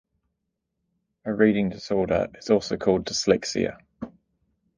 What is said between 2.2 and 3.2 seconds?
is also called